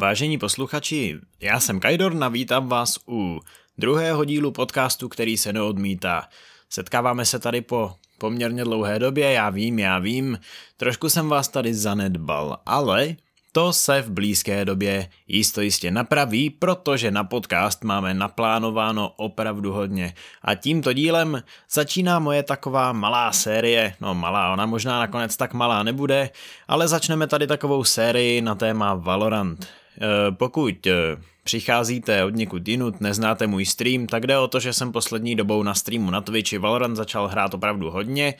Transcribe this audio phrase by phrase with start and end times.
[0.00, 3.40] Vážení posluchači, já jsem Kajdorn a vítám vás u
[3.78, 6.28] druhého dílu podcastu, který se neodmítá.
[6.70, 10.38] Setkáváme se tady po poměrně dlouhé době, já vím, já vím,
[10.76, 13.16] trošku jsem vás tady zanedbal, ale
[13.52, 20.14] to se v blízké době jisto jistě napraví, protože na podcast máme naplánováno opravdu hodně.
[20.42, 25.82] A tímto dílem začíná moje taková malá série, no malá, ona možná nakonec tak malá
[25.82, 26.30] nebude,
[26.68, 29.77] ale začneme tady takovou sérii na téma Valorant.
[30.00, 30.92] E, pokud e,
[31.44, 35.62] přicházíte od někud jinut, neznáte můj stream, tak jde o to, že jsem poslední dobou
[35.62, 38.34] na streamu na Twitchi Valorant začal hrát opravdu hodně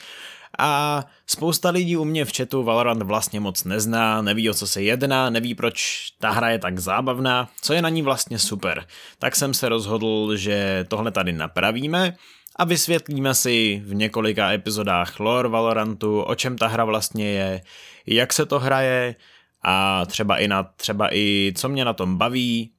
[0.58, 4.82] a spousta lidí u mě v chatu Valorant vlastně moc nezná, neví o co se
[4.82, 8.86] jedná, neví proč ta hra je tak zábavná, co je na ní vlastně super.
[9.18, 12.16] Tak jsem se rozhodl, že tohle tady napravíme
[12.56, 17.62] a vysvětlíme si v několika epizodách lore Valorantu, o čem ta hra vlastně je,
[18.06, 19.14] jak se to hraje
[19.62, 22.72] a třeba i, na, třeba i co mě na tom baví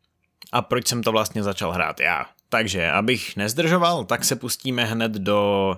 [0.51, 2.25] a proč jsem to vlastně začal hrát já.
[2.49, 5.75] Takže, abych nezdržoval, tak se pustíme hned do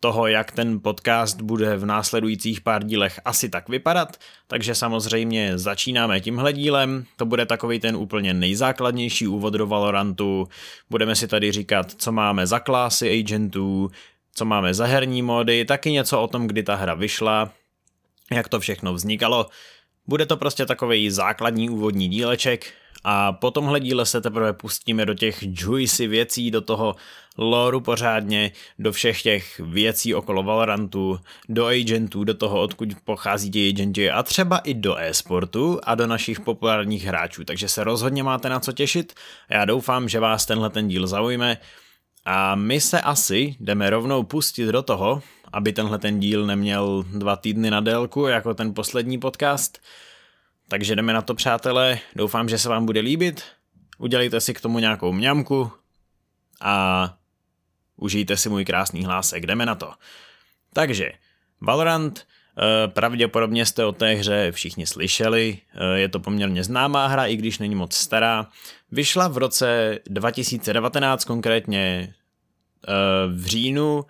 [0.00, 6.20] toho, jak ten podcast bude v následujících pár dílech asi tak vypadat, takže samozřejmě začínáme
[6.20, 10.48] tímhle dílem, to bude takový ten úplně nejzákladnější úvod do Valorantu,
[10.90, 13.90] budeme si tady říkat, co máme za klásy agentů,
[14.34, 17.50] co máme za herní módy, taky něco o tom, kdy ta hra vyšla,
[18.30, 19.46] jak to všechno vznikalo,
[20.08, 22.72] bude to prostě takový základní úvodní díleček,
[23.08, 26.96] a po tomhle díle se teprve pustíme do těch juicy věcí, do toho
[27.38, 33.68] loru pořádně, do všech těch věcí okolo Valorantu, do agentů, do toho, odkud pochází ti
[33.68, 37.44] agenti a třeba i do e-sportu a do našich populárních hráčů.
[37.44, 39.14] Takže se rozhodně máte na co těšit.
[39.48, 41.58] Já doufám, že vás tenhle ten díl zaujme.
[42.28, 47.36] A my se asi jdeme rovnou pustit do toho, aby tenhle ten díl neměl dva
[47.36, 49.82] týdny na délku, jako ten poslední podcast.
[50.68, 51.98] Takže jdeme na to, přátelé.
[52.16, 53.42] Doufám, že se vám bude líbit.
[53.98, 55.72] Udělejte si k tomu nějakou mňamku
[56.60, 57.16] a
[57.96, 59.46] užijte si můj krásný hlásek.
[59.46, 59.92] Jdeme na to.
[60.72, 61.12] Takže,
[61.60, 62.26] Valorant,
[62.58, 67.36] eh, pravděpodobně jste o té hře všichni slyšeli, eh, je to poměrně známá hra, i
[67.36, 68.46] když není moc stará.
[68.92, 72.14] Vyšla v roce 2019, konkrétně
[73.28, 74.04] v říjnu,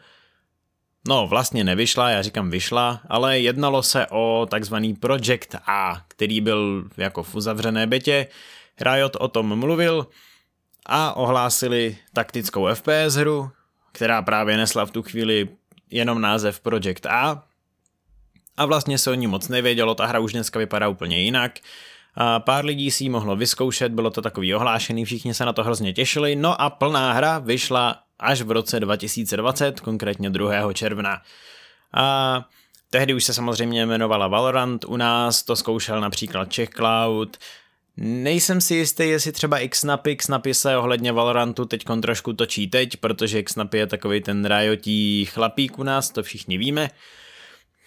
[1.08, 6.84] No, vlastně nevyšla, já říkám vyšla, ale jednalo se o takzvaný Project A, který byl
[6.96, 8.26] jako v uzavřené betě.
[8.80, 10.06] Riot o tom mluvil
[10.86, 13.50] a ohlásili taktickou FPS hru,
[13.92, 15.48] která právě nesla v tu chvíli
[15.90, 17.42] jenom název Project A.
[18.56, 21.58] A vlastně se o ní moc nevědělo, ta hra už dneska vypadá úplně jinak.
[22.14, 25.64] A pár lidí si ji mohlo vyzkoušet, bylo to takový ohlášený, všichni se na to
[25.64, 30.72] hrozně těšili, no a plná hra vyšla až v roce 2020, konkrétně 2.
[30.72, 31.22] června.
[31.94, 32.44] A
[32.90, 37.36] tehdy už se samozřejmě jmenovala Valorant, u nás to zkoušel například Czech Cloud,
[37.98, 43.42] Nejsem si jistý, jestli třeba Xnapy, Xnapy se ohledně Valorantu teď trošku točí teď, protože
[43.42, 46.90] Xnapy je takový ten rajotí chlapík u nás, to všichni víme.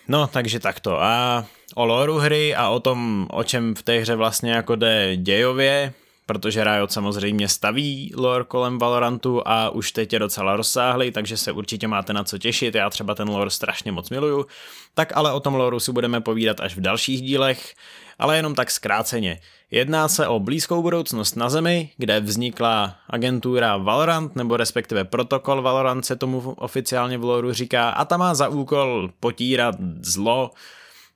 [0.08, 1.02] No, takže takto.
[1.02, 5.18] A o loru hry a o tom, o čem v té hře vlastně jako jde
[5.18, 5.94] dějově,
[6.30, 11.52] protože Riot samozřejmě staví lore kolem Valorantu a už teď je docela rozsáhlý, takže se
[11.52, 14.46] určitě máte na co těšit, já třeba ten lore strašně moc miluju,
[14.94, 17.74] tak ale o tom lore si budeme povídat až v dalších dílech,
[18.20, 19.40] ale jenom tak zkráceně.
[19.72, 26.06] Jedná se o blízkou budoucnost na Zemi, kde vznikla agentura Valorant, nebo respektive protokol Valorant
[26.06, 30.52] se tomu oficiálně v lore říká, a ta má za úkol potírat zlo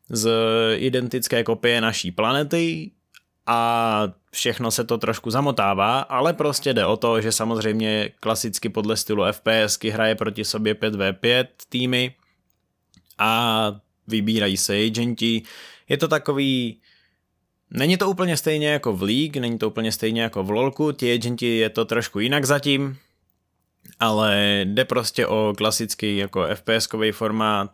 [0.10, 0.32] z
[0.78, 2.92] identické kopie naší planety,
[3.46, 8.98] a všechno se to trošku zamotává, ale prostě jde o to, že samozřejmě klasicky podle
[8.98, 12.16] stylu FPSky hraje proti sobě 5v5 týmy
[13.18, 13.72] a
[14.08, 15.42] vybírají se agenti.
[15.90, 16.80] Je to takový
[17.76, 21.14] Není to úplně stejně jako v League, není to úplně stejně jako v LoLku, ti
[21.14, 22.98] agenti je to trošku jinak zatím,
[24.00, 27.72] ale jde prostě o klasický jako FPS-kový formát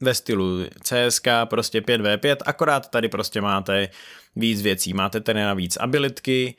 [0.00, 3.88] ve stylu CSK, prostě 5v5, akorát tady prostě máte
[4.36, 4.94] víc věcí.
[4.94, 6.54] Máte tady navíc abilitky,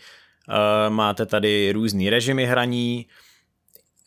[0.48, 3.06] uh, máte tady různý režimy hraní,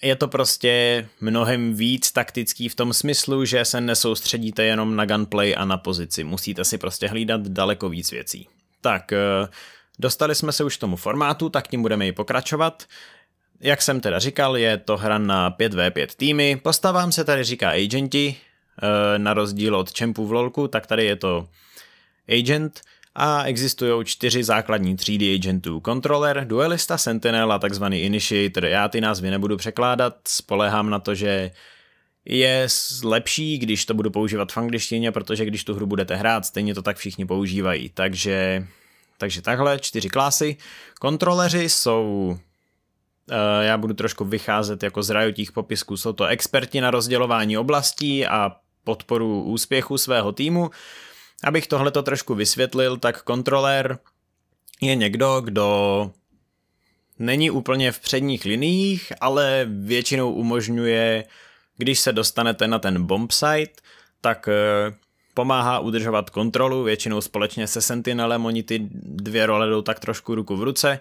[0.02, 5.54] je to prostě mnohem víc taktický v tom smyslu, že se nesoustředíte jenom na gunplay
[5.58, 6.24] a na pozici.
[6.24, 8.48] Musíte si prostě hlídat daleko víc věcí.
[8.80, 9.18] Tak, eh,
[9.98, 12.84] dostali jsme se už k tomu formátu, tak tím budeme i pokračovat.
[13.60, 16.60] Jak jsem teda říkal, je to hra na 5v5 týmy.
[16.62, 18.36] Postavám se tady říká agenti,
[18.82, 21.48] eh, na rozdíl od čempů v LoLku, tak tady je to
[22.38, 22.80] agent,
[23.14, 25.82] a existují čtyři základní třídy agentů.
[25.84, 28.64] Controller, duelista, sentinel a takzvaný initiator.
[28.64, 31.50] Já ty názvy nebudu překládat, spolehám na to, že
[32.24, 32.66] je
[33.04, 36.82] lepší, když to budu používat v angličtině, protože když tu hru budete hrát, stejně to
[36.82, 37.88] tak všichni používají.
[37.88, 38.66] Takže
[39.20, 40.56] Takže takhle, čtyři klasy.
[41.00, 42.36] Kontroleři jsou
[43.30, 45.96] eh, já budu trošku vycházet jako z rajotích popisků.
[45.96, 50.70] Jsou to experti na rozdělování oblastí a podporu úspěchu svého týmu.
[51.44, 53.98] Abych tohle to trošku vysvětlil, tak kontrolér
[54.80, 56.10] je někdo, kdo
[57.18, 61.24] není úplně v předních liniích, ale většinou umožňuje,
[61.76, 63.82] když se dostanete na ten bomb site,
[64.20, 64.94] tak eh,
[65.34, 70.56] pomáhá udržovat kontrolu, většinou společně se Sentinelem, oni ty dvě role jdou tak trošku ruku
[70.56, 71.00] v ruce.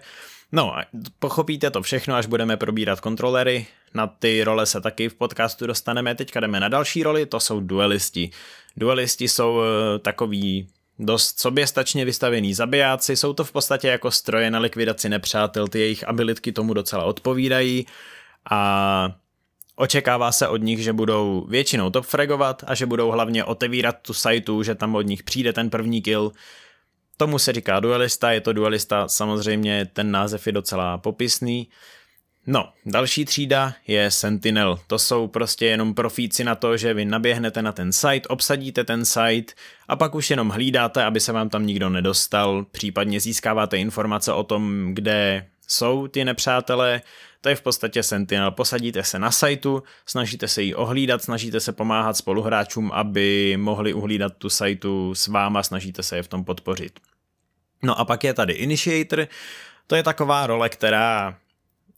[0.52, 0.74] No,
[1.18, 3.66] pochopíte to všechno, až budeme probírat kontrolery.
[3.94, 6.14] Na ty role se taky v podcastu dostaneme.
[6.14, 8.30] Teďka jdeme na další roli, to jsou duelisti.
[8.76, 10.68] Duelisti jsou eh, takový
[10.98, 16.08] dost soběstačně vystavený zabijáci, jsou to v podstatě jako stroje na likvidaci nepřátel, ty jejich
[16.08, 17.86] abilitky tomu docela odpovídají
[18.50, 19.10] a
[19.80, 24.62] Očekává se od nich, že budou většinou topfragovat a že budou hlavně otevírat tu sajtu,
[24.62, 26.32] že tam od nich přijde ten první kill.
[27.16, 31.68] Tomu se říká duelista, je to duelista, samozřejmě ten název je docela popisný.
[32.52, 34.78] No, další třída je Sentinel.
[34.86, 39.04] To jsou prostě jenom profíci na to, že vy naběhnete na ten site, obsadíte ten
[39.04, 39.52] site
[39.88, 44.42] a pak už jenom hlídáte, aby se vám tam nikdo nedostal, případně získáváte informace o
[44.42, 47.02] tom, kde jsou ty nepřátelé,
[47.40, 48.50] to je v podstatě Sentinel.
[48.50, 54.32] Posadíte se na sajtu, snažíte se ji ohlídat, snažíte se pomáhat spoluhráčům, aby mohli uhlídat
[54.38, 57.00] tu sajtu s váma, snažíte se je v tom podpořit.
[57.82, 59.28] No a pak je tady Initiator,
[59.86, 61.36] to je taková role, která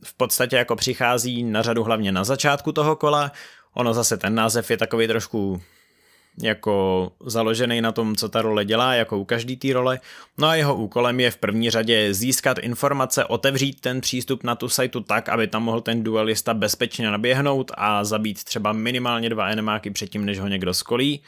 [0.04, 3.32] v podstatě jako přichází na řadu hlavně na začátku toho kola.
[3.74, 5.62] Ono zase ten název je takový trošku
[6.42, 10.00] jako založený na tom, co ta role dělá, jako u každý té role.
[10.38, 14.68] No a jeho úkolem je v první řadě získat informace, otevřít ten přístup na tu
[14.68, 19.90] sajtu tak, aby tam mohl ten duelista bezpečně naběhnout a zabít třeba minimálně dva enemáky
[19.90, 21.20] předtím, než ho někdo skolí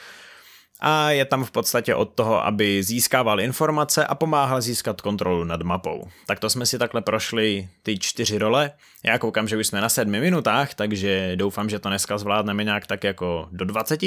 [0.81, 5.63] a je tam v podstatě od toho, aby získával informace a pomáhal získat kontrolu nad
[5.63, 6.09] mapou.
[6.27, 8.71] Tak to jsme si takhle prošli ty čtyři role.
[9.05, 12.87] Já koukám, že už jsme na sedmi minutách, takže doufám, že to dneska zvládneme nějak
[12.87, 14.01] tak jako do 20,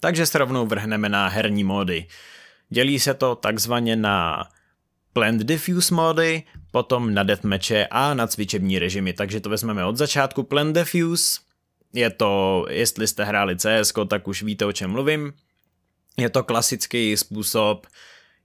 [0.00, 2.06] takže se rovnou vrhneme na herní módy.
[2.68, 4.48] Dělí se to takzvaně na
[5.12, 10.42] Plant Diffuse módy, potom na deathmatche a na cvičební režimy, takže to vezmeme od začátku.
[10.42, 11.40] Plant Diffuse
[11.92, 15.32] je to, jestli jste hráli CS, tak už víte, o čem mluvím.
[16.18, 17.86] Je to klasický způsob,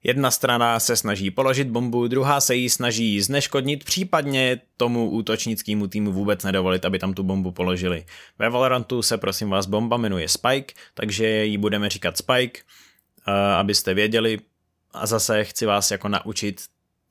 [0.03, 6.11] jedna strana se snaží položit bombu, druhá se jí snaží zneškodnit, případně tomu útočnickému týmu
[6.11, 8.05] vůbec nedovolit, aby tam tu bombu položili.
[8.39, 12.61] Ve Valorantu se prosím vás bomba jmenuje Spike, takže ji budeme říkat Spike,
[13.57, 14.39] abyste věděli.
[14.91, 16.61] A zase chci vás jako naučit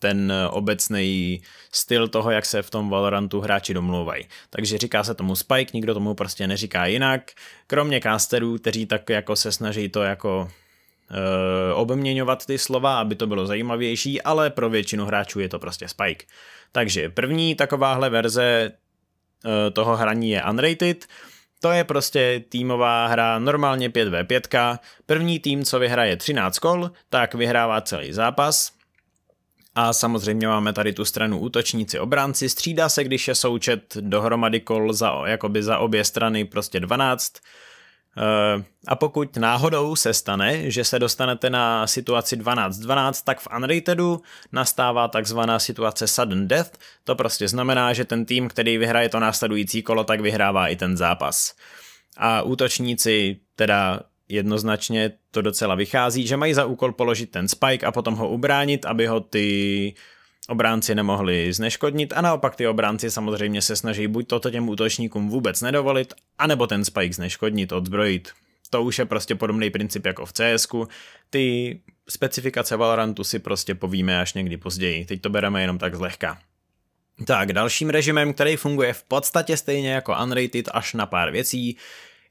[0.03, 4.25] ten obecný styl toho, jak se v tom Valorantu hráči domlouvají.
[4.51, 7.31] Takže říká se tomu Spike, nikdo tomu prostě neříká jinak,
[7.67, 10.51] kromě casterů, kteří tak jako se snaží to jako
[11.11, 15.89] e, obměňovat ty slova, aby to bylo zajímavější, ale pro většinu hráčů je to prostě
[15.89, 16.27] Spike.
[16.73, 21.07] Takže první takováhle verze e, toho hraní je Unrated,
[21.61, 24.79] to je prostě týmová hra, normálně 5v5.
[25.07, 28.82] První tým, co vyhraje 13 kol, tak vyhrává celý zápas.
[29.75, 34.93] A samozřejmě máme tady tu stranu útočníci obránci, střídá se, když je součet dohromady kol
[34.93, 37.33] za, jakoby za obě strany prostě 12.
[38.17, 44.23] Eh, a pokud náhodou se stane, že se dostanete na situaci 12-12, tak v Unratedu
[44.53, 46.79] nastává takzvaná situace sudden death.
[47.05, 50.97] To prostě znamená, že ten tým, který vyhraje to následující kolo, tak vyhrává i ten
[50.97, 51.55] zápas.
[52.17, 54.01] A útočníci teda
[54.33, 58.87] jednoznačně to docela vychází, že mají za úkol položit ten spike a potom ho ubránit,
[58.87, 59.95] aby ho ty
[60.49, 65.61] obránci nemohli zneškodnit a naopak ty obránci samozřejmě se snaží buď toto těm útočníkům vůbec
[65.61, 68.31] nedovolit, anebo ten spike zneškodnit, odzbrojit.
[68.71, 70.67] To už je prostě podobný princip jako v cs
[71.31, 76.39] Ty specifikace Valorantu si prostě povíme až někdy později, teď to bereme jenom tak zlehka.
[77.27, 81.77] Tak, dalším režimem, který funguje v podstatě stejně jako Unrated až na pár věcí,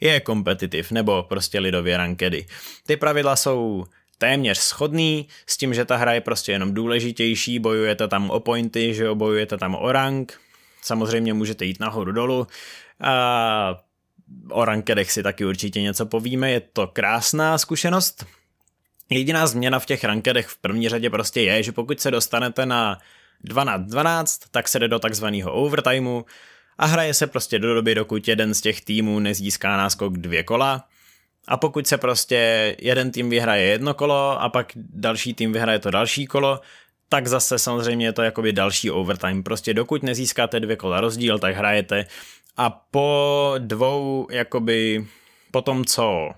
[0.02, 2.46] je kompetitiv nebo prostě lidově rankedy.
[2.86, 3.86] Ty pravidla jsou
[4.18, 8.94] téměř schodný, s tím, že ta hra je prostě jenom důležitější, bojujete tam o pointy,
[8.94, 10.40] že jo, bojujete tam o rank,
[10.82, 12.48] samozřejmě můžete jít nahoru dolů
[13.02, 13.84] a
[14.50, 18.26] o rankedech si taky určitě něco povíme, je to krásná zkušenost.
[19.10, 23.00] Jediná změna v těch rankedech v první řadě prostě je, že pokud se dostanete na
[23.46, 26.24] 12-12, tak se jde do takzvaného overtimeu,
[26.78, 30.88] a hraje se prostě do doby, dokud jeden z těch týmů nezíská náskok dvě kola.
[31.48, 35.92] A pokud se prostě jeden tým vyhraje jedno kolo a pak další tým vyhraje to
[35.92, 36.62] další kolo,
[37.10, 39.44] tak zase samozřejmě je to jakoby další overtime.
[39.44, 42.06] Prostě dokud nezískáte dvě kola rozdíl, tak hrajete
[42.58, 45.08] a po dvou, jakoby
[45.52, 46.30] po tom, co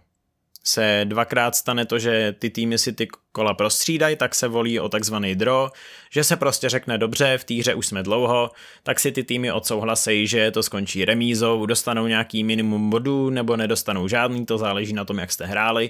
[0.64, 4.90] se dvakrát stane to, že ty týmy si ty kola prostřídají, tak se volí o
[4.90, 5.70] takzvaný draw,
[6.12, 8.52] že se prostě řekne dobře, v té hře už jsme dlouho,
[8.84, 14.08] tak si ty týmy odsouhlasejí, že to skončí remízou, dostanou nějaký minimum bodů nebo nedostanou
[14.08, 15.90] žádný, to záleží na tom, jak jste hráli.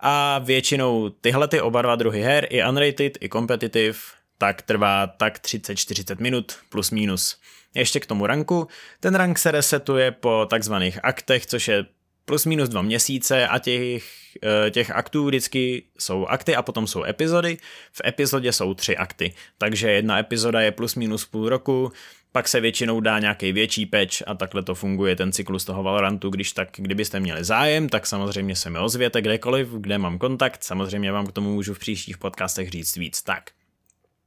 [0.00, 3.98] A většinou tyhle ty oba dva druhy her, i unrated, i competitive,
[4.38, 7.36] tak trvá tak 30-40 minut plus minus.
[7.74, 8.68] Ještě k tomu ranku.
[9.00, 11.86] Ten rank se resetuje po takzvaných aktech, což je
[12.24, 14.04] plus minus dva měsíce a těch,
[14.42, 17.58] eh, těch aktů vždycky jsou akty a potom jsou epizody.
[17.92, 21.92] V epizodě jsou tři akty, takže jedna epizoda je plus minus půl roku,
[22.32, 26.30] pak se většinou dá nějaký větší patch a takhle to funguje ten cyklus toho Valorantu,
[26.30, 31.12] když tak, kdybyste měli zájem, tak samozřejmě se mi ozvěte kdekoliv, kde mám kontakt, samozřejmě
[31.12, 33.22] vám k tomu můžu v příštích podcastech říct víc.
[33.22, 33.50] Tak,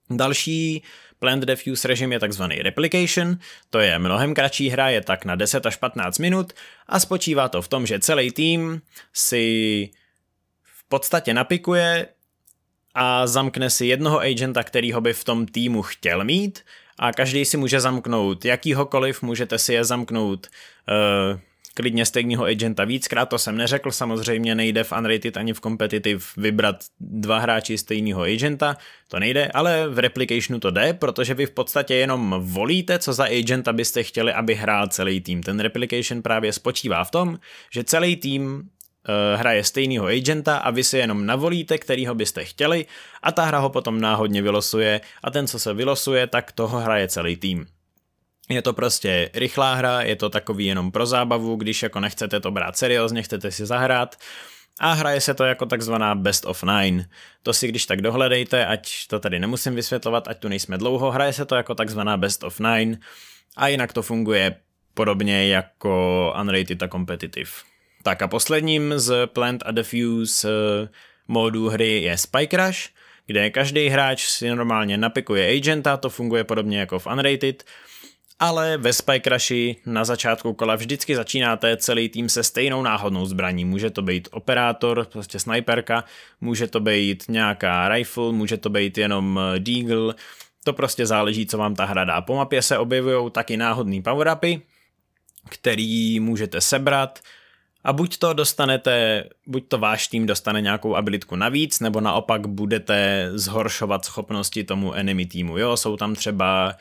[0.09, 0.83] Další
[1.19, 3.37] Plant Diffuse režim je takzvaný Replication,
[3.69, 6.53] to je mnohem kratší hra, je tak na 10 až 15 minut
[6.87, 8.81] a spočívá to v tom, že celý tým
[9.13, 9.45] si
[10.63, 12.07] v podstatě napikuje
[12.95, 16.65] a zamkne si jednoho agenta, kterýho by v tom týmu chtěl mít
[16.99, 21.39] a každý si může zamknout jakýhokoliv, můžete si je zamknout uh,
[21.77, 26.75] klidně stejného agenta víckrát, to jsem neřekl, samozřejmě nejde v Unrated ani v Competitive vybrat
[26.99, 31.95] dva hráči stejného agenta, to nejde, ale v Replicationu to jde, protože vy v podstatě
[31.95, 35.43] jenom volíte, co za agenta byste chtěli, aby hrál celý tým.
[35.43, 37.39] Ten Replication právě spočívá v tom,
[37.73, 42.85] že celý tým uh, hraje stejného agenta a vy si jenom navolíte, kterýho byste chtěli
[43.23, 47.07] a ta hra ho potom náhodně vylosuje a ten, co se vylosuje, tak toho hraje
[47.07, 47.65] celý tým.
[48.49, 52.51] Je to prostě rychlá hra, je to takový jenom pro zábavu, když jako nechcete to
[52.51, 54.15] brát seriózně, chcete si zahrát
[54.79, 57.09] a hraje se to jako takzvaná best of nine.
[57.43, 61.33] To si když tak dohledejte, ať to tady nemusím vysvětlovat, ať tu nejsme dlouho, hraje
[61.33, 62.97] se to jako takzvaná best of nine
[63.57, 64.55] a jinak to funguje
[64.93, 67.51] podobně jako Unrated a Competitive.
[68.03, 70.89] Tak a posledním z Plant a Defuse eh,
[71.27, 72.89] módu hry je Spike Rush,
[73.25, 77.63] kde každý hráč si normálně napikuje agenta, to funguje podobně jako v Unrated,
[78.39, 83.65] ale ve Spike Rushi na začátku kola vždycky začínáte celý tým se stejnou náhodnou zbraní.
[83.65, 86.03] Může to být operátor, prostě sniperka,
[86.41, 90.15] může to být nějaká rifle, může to být jenom eh, deagle,
[90.63, 92.21] to prostě záleží, co vám ta hra dá.
[92.21, 94.61] Po mapě se objevují taky náhodný power-upy,
[95.49, 97.19] který můžete sebrat,
[97.83, 103.29] a buď to dostanete, buď to váš tým dostane nějakou abilitku navíc, nebo naopak budete
[103.33, 105.57] zhoršovat schopnosti tomu enemy týmu.
[105.57, 106.75] Jo, jsou tam třeba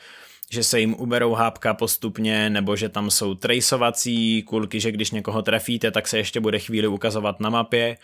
[0.51, 5.41] že se jim uberou hápka postupně, nebo že tam jsou traceovací kulky, že když někoho
[5.41, 7.97] trefíte, tak se ještě bude chvíli ukazovat na mapě.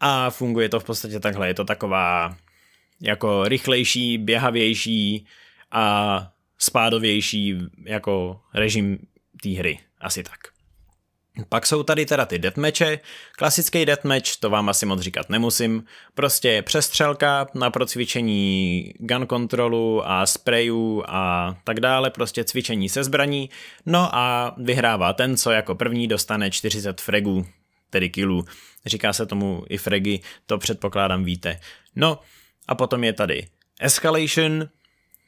[0.00, 2.36] A funguje to v podstatě takhle, je to taková
[3.00, 5.26] jako rychlejší, běhavější
[5.70, 8.98] a spádovější jako režim
[9.42, 9.78] té hry.
[10.00, 10.49] Asi tak.
[11.48, 12.98] Pak jsou tady teda ty deathmatche.
[13.38, 20.26] Klasický deathmatch, to vám asi moc říkat nemusím, prostě přestřelka na procvičení gun kontrolu a
[20.26, 23.50] sprayů a tak dále, prostě cvičení se zbraní.
[23.86, 27.46] No a vyhrává ten, co jako první dostane 40 fregů,
[27.90, 28.44] tedy kilů.
[28.86, 31.60] Říká se tomu i fregy, to předpokládám víte.
[31.96, 32.18] No
[32.68, 33.46] a potom je tady
[33.80, 34.68] Escalation,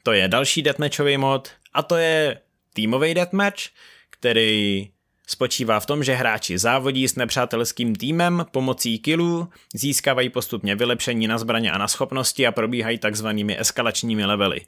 [0.03, 2.39] to je další deathmatchový mod a to je
[2.73, 3.61] týmový deathmatch,
[4.09, 4.89] který
[5.27, 11.37] Spočívá v tom, že hráči závodí s nepřátelským týmem pomocí killů, získávají postupně vylepšení na
[11.37, 14.61] zbraně a na schopnosti a probíhají takzvanými eskalačními levely.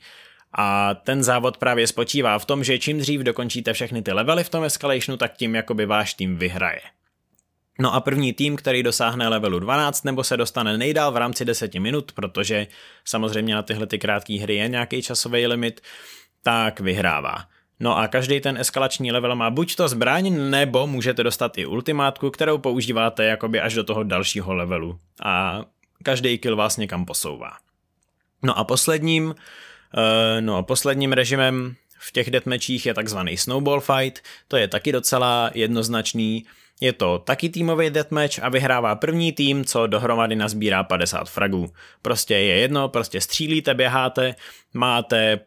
[0.58, 4.50] A ten závod právě spočívá v tom, že čím dřív dokončíte všechny ty levely v
[4.50, 6.82] tom escalationu, tak tím jakoby váš tým vyhraje.
[7.80, 11.74] No a první tým, který dosáhne levelu 12 nebo se dostane nejdál v rámci 10
[11.74, 12.68] minut, protože
[13.06, 15.82] samozřejmě na tyhle ty krátké hry je nějaký časový limit,
[16.44, 17.55] tak vyhrává.
[17.79, 22.29] No a každý ten eskalační level má buď to zbraň, nebo můžete dostat i ultimátku,
[22.29, 25.00] kterou používáte jakoby až do toho dalšího levelu.
[25.24, 25.63] A
[26.03, 27.51] každý kill vás někam posouvá.
[28.44, 29.36] No a posledním,
[29.98, 34.91] eh, no a posledním režimem v těch deathmatchích je takzvaný snowball fight, to je taky
[34.91, 36.46] docela jednoznačný,
[36.82, 41.74] je to taky týmový deathmatch a vyhrává první tým, co dohromady nazbírá 50 fragů.
[42.01, 44.36] Prostě je jedno, prostě střílíte, běháte,
[44.74, 45.39] máte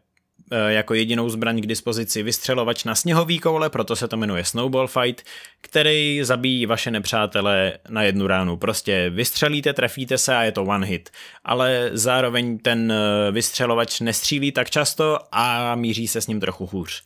[0.69, 5.23] jako jedinou zbraň k dispozici vystřelovač na sněhový koule, proto se to jmenuje Snowball Fight,
[5.61, 8.57] který zabíjí vaše nepřátele na jednu ránu.
[8.57, 11.11] Prostě vystřelíte, trefíte se a je to one hit.
[11.45, 17.03] Ale zároveň ten eh, vystřelovač nestřílí tak často a míří se s ním trochu hůř.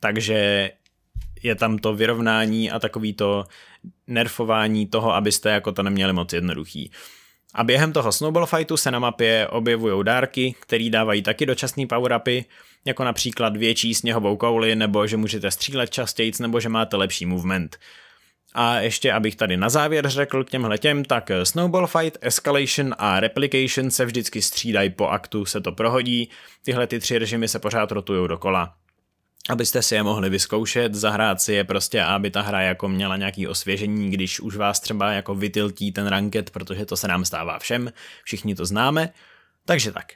[0.00, 0.70] Takže
[1.42, 3.44] je tam to vyrovnání a takový to
[4.06, 6.90] nerfování toho, abyste jako to neměli moc jednoduchý.
[7.54, 12.44] A během toho snowball fightu se na mapě objevují dárky, které dávají taky dočasný power-upy,
[12.84, 17.76] jako například větší sněhovou kouli, nebo že můžete střílet častěji, nebo že máte lepší movement.
[18.54, 23.20] A ještě abych tady na závěr řekl k těmhle těm, tak Snowball Fight, Escalation a
[23.20, 26.30] Replication se vždycky střídají po aktu, se to prohodí.
[26.64, 28.74] Tyhle ty tři režimy se pořád rotují dokola
[29.50, 33.48] abyste si je mohli vyzkoušet, zahrát si je prostě, aby ta hra jako měla nějaký
[33.48, 37.92] osvěžení, když už vás třeba jako vytiltí ten ranket, protože to se nám stává všem,
[38.24, 39.12] všichni to známe,
[39.64, 40.12] takže tak.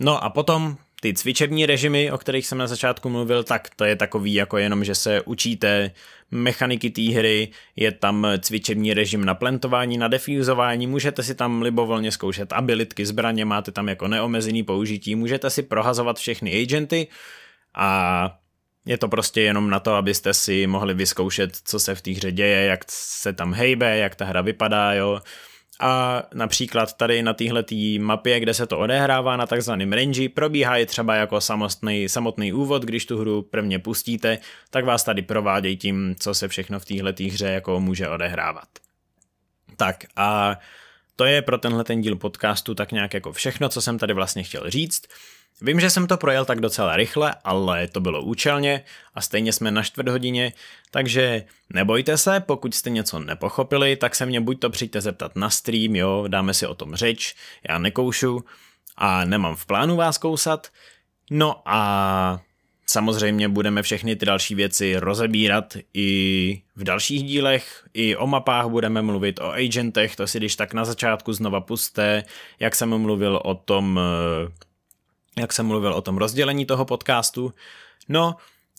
[0.00, 3.96] No a potom ty cvičební režimy, o kterých jsem na začátku mluvil, tak to je
[3.96, 5.90] takový jako jenom, že se učíte
[6.30, 12.12] mechaniky té hry, je tam cvičební režim na plantování, na defuzování, můžete si tam libovolně
[12.12, 17.08] zkoušet abilitky, zbraně, máte tam jako neomezený použití, můžete si prohazovat všechny agenty
[17.74, 18.38] a
[18.86, 22.32] je to prostě jenom na to, abyste si mohli vyzkoušet, co se v té hře
[22.32, 25.20] děje, jak se tam hejbe, jak ta hra vypadá, jo.
[25.80, 27.64] A například tady na téhle
[27.98, 32.82] mapě, kde se to odehrává na takzvaném range, probíhá je třeba jako samotný, samotný úvod,
[32.82, 34.38] když tu hru prvně pustíte,
[34.70, 38.68] tak vás tady provádějí tím, co se všechno v téhle hře jako může odehrávat.
[39.76, 40.58] Tak a
[41.16, 44.42] to je pro tenhle ten díl podcastu tak nějak jako všechno, co jsem tady vlastně
[44.42, 45.02] chtěl říct.
[45.62, 48.84] Vím, že jsem to projel tak docela rychle, ale to bylo účelně
[49.14, 50.52] a stejně jsme na čtvrt hodině,
[50.90, 55.50] takže nebojte se, pokud jste něco nepochopili, tak se mě buď to přijďte zeptat na
[55.50, 57.34] stream, jo, dáme si o tom řeč,
[57.68, 58.44] já nekoušu
[58.96, 60.68] a nemám v plánu vás kousat,
[61.30, 62.40] no a
[62.86, 69.02] Samozřejmě budeme všechny ty další věci rozebírat i v dalších dílech, i o mapách budeme
[69.02, 72.22] mluvit, o agentech, to si když tak na začátku znova puste,
[72.60, 74.00] jak jsem mluvil o tom
[75.38, 77.54] jak jsem mluvil o tom rozdělení toho podcastu.
[78.08, 78.36] No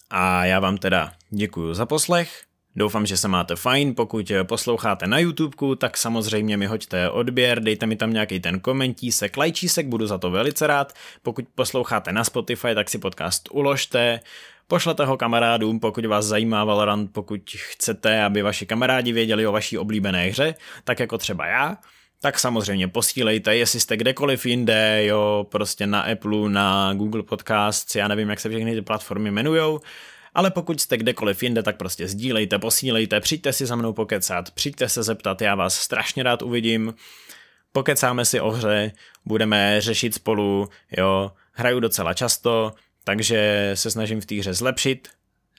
[0.10, 2.46] a já vám teda děkuji za poslech,
[2.78, 7.86] Doufám, že se máte fajn, pokud posloucháte na YouTube, tak samozřejmě mi hoďte odběr, dejte
[7.86, 10.94] mi tam nějaký ten komentísek, lajčísek, budu za to velice rád.
[11.24, 14.20] Pokud posloucháte na Spotify, tak si podcast uložte,
[14.68, 19.78] pošlete ho kamarádům, pokud vás zajímá Valorant, pokud chcete, aby vaši kamarádi věděli o vaší
[19.78, 21.78] oblíbené hře, tak jako třeba já
[22.22, 28.08] tak samozřejmě posílejte, jestli jste kdekoliv jinde, jo, prostě na Apple, na Google Podcasts, já
[28.08, 29.80] nevím, jak se všechny ty platformy jmenujou,
[30.34, 34.90] ale pokud jste kdekoliv jinde, tak prostě sdílejte, posílejte, přijďte si za mnou pokecat, přijďte
[34.90, 36.94] se zeptat, já vás strašně rád uvidím,
[37.72, 38.92] pokecáme si o hře,
[39.26, 45.10] budeme řešit spolu, jo, hraju docela často, takže se snažím v té hře zlepšit,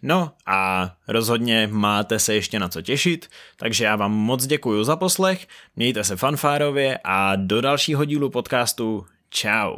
[0.02, 4.96] No a rozhodně máte se ještě na co těšit, takže já vám moc děkuji za
[4.96, 9.76] poslech, mějte se fanfárově a do dalšího dílu podcastu čau.